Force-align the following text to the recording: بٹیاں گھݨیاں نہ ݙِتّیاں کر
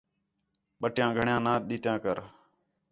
بٹیاں 0.81 1.11
گھݨیاں 1.17 1.41
نہ 1.45 1.53
ݙِتّیاں 1.67 1.97
کر 2.03 2.17